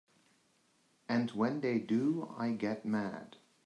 And 1.07 1.29
when 1.33 1.61
they 1.61 1.77
do 1.77 2.33
I 2.35 2.53
get 2.53 2.85
mad. 2.85 3.37